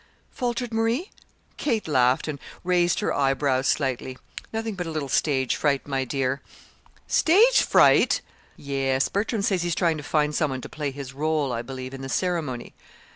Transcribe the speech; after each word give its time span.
faltered 0.31 0.73
Marie. 0.73 1.11
Kate 1.57 1.87
laughed 1.87 2.27
and 2.27 2.39
raised 2.63 3.01
her 3.01 3.13
eyebrows 3.13 3.67
slightly. 3.67 4.17
"Nothing 4.51 4.73
but 4.73 4.87
a 4.87 4.89
little 4.89 5.07
stage 5.09 5.55
fright, 5.55 5.85
my 5.87 6.05
dear." 6.05 6.41
"Stage 7.05 7.61
fright!" 7.61 8.21
"Yes. 8.57 9.09
Bertram 9.09 9.43
says 9.43 9.61
he's 9.61 9.75
trying 9.75 9.97
to 9.97 10.03
find 10.03 10.33
some 10.33 10.49
one 10.49 10.61
to 10.61 10.67
play 10.69 10.89
his 10.89 11.13
rôle, 11.13 11.51
I 11.53 11.61
believe, 11.61 11.93
in 11.93 12.01
the 12.01 12.09
ceremony." 12.09 12.73